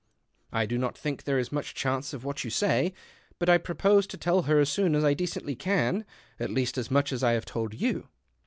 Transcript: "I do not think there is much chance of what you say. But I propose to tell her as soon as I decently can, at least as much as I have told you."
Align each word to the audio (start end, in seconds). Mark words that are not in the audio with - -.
"I 0.51 0.65
do 0.65 0.79
not 0.79 0.97
think 0.97 1.25
there 1.25 1.37
is 1.37 1.51
much 1.51 1.75
chance 1.75 2.11
of 2.11 2.23
what 2.23 2.43
you 2.43 2.49
say. 2.49 2.91
But 3.37 3.49
I 3.49 3.59
propose 3.59 4.07
to 4.07 4.17
tell 4.17 4.41
her 4.49 4.59
as 4.59 4.67
soon 4.67 4.95
as 4.95 5.03
I 5.03 5.13
decently 5.13 5.53
can, 5.55 6.05
at 6.39 6.49
least 6.49 6.75
as 6.75 6.89
much 6.89 7.13
as 7.13 7.21
I 7.23 7.33
have 7.33 7.45
told 7.45 7.75
you." 7.75 8.07